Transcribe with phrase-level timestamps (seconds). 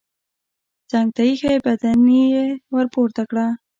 [0.91, 3.45] څنګ ته ايښی بدنۍ يې ورپورته کړه.